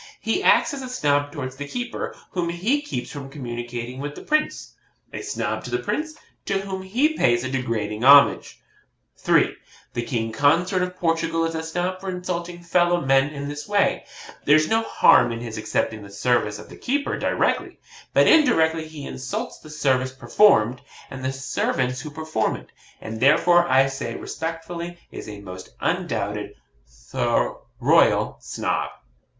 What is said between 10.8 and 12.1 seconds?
of Portugal is a Snob for